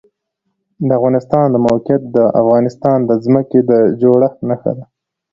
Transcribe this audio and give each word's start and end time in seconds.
د 0.87 0.89
افغانستان 0.99 1.45
د 1.51 1.55
موقعیت 1.65 2.03
د 2.15 2.17
افغانستان 2.41 2.97
د 3.09 3.11
ځمکې 3.25 3.59
د 3.69 3.71
جوړښت 4.01 4.39
نښه 4.49 4.71
ده. 4.77 4.85